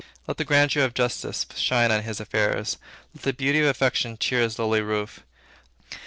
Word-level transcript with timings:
Let 0.27 0.37
the 0.37 0.45
grandeur 0.45 0.83
of 0.83 0.95
justice 0.95 1.45
shine 1.55 1.91
in 1.91 2.01
his 2.01 2.19
affairs. 2.19 2.77
Let 3.13 3.21
the 3.21 3.33
beauty 3.33 3.59
of 3.59 3.67
affection 3.67 4.17
cheer 4.19 4.41
his 4.41 4.57
lowly 4.57 4.81
roof. 4.81 5.19